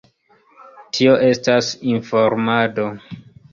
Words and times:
Tio 0.97 1.13
estas 1.27 1.71
informado. 1.93 2.89